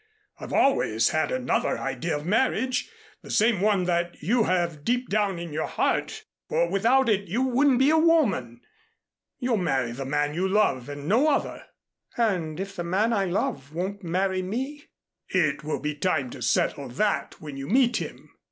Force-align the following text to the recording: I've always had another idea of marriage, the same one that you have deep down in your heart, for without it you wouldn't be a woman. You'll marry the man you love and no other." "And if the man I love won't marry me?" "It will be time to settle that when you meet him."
I've 0.39 0.51
always 0.51 1.09
had 1.09 1.31
another 1.31 1.77
idea 1.77 2.15
of 2.17 2.25
marriage, 2.25 2.89
the 3.21 3.29
same 3.29 3.61
one 3.61 3.83
that 3.83 4.19
you 4.23 4.45
have 4.45 4.83
deep 4.83 5.09
down 5.09 5.37
in 5.37 5.53
your 5.53 5.67
heart, 5.67 6.25
for 6.49 6.67
without 6.67 7.07
it 7.07 7.27
you 7.27 7.43
wouldn't 7.43 7.77
be 7.77 7.91
a 7.91 7.99
woman. 7.99 8.61
You'll 9.37 9.57
marry 9.57 9.91
the 9.91 10.05
man 10.05 10.33
you 10.33 10.47
love 10.47 10.89
and 10.89 11.07
no 11.07 11.27
other." 11.29 11.65
"And 12.17 12.59
if 12.59 12.75
the 12.75 12.83
man 12.83 13.13
I 13.13 13.25
love 13.25 13.75
won't 13.75 14.01
marry 14.03 14.41
me?" 14.41 14.85
"It 15.29 15.63
will 15.63 15.79
be 15.79 15.93
time 15.93 16.31
to 16.31 16.41
settle 16.41 16.87
that 16.89 17.39
when 17.39 17.55
you 17.55 17.67
meet 17.67 17.97
him." 17.97 18.31